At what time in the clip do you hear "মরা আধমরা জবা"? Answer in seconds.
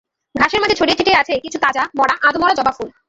1.97-2.71